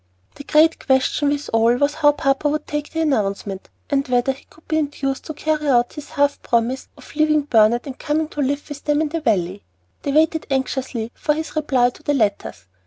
[0.33, 4.45] The great question with all was how papa would take the announcement, and whether he
[4.49, 8.41] could be induced to carry out his half promise of leaving Burnet and coming to
[8.41, 9.61] live with them in the Valley.
[10.01, 12.65] They waited anxiously for his reply to the letters.